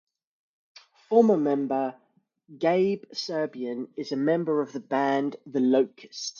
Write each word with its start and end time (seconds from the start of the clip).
Former 1.09 1.37
member 1.37 1.93
Gabe 2.57 3.03
Serbian 3.13 3.89
is 3.95 4.11
a 4.11 4.15
member 4.15 4.59
of 4.63 4.73
the 4.73 4.79
band 4.79 5.35
The 5.45 5.59
Locust. 5.59 6.29